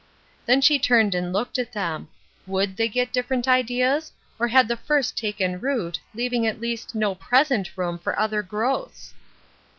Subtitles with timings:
[0.47, 2.07] Then she turned and looked at them.
[2.47, 7.13] Would they get different ideas, or had the first taken root, leaving at least no
[7.13, 9.13] present room for other growths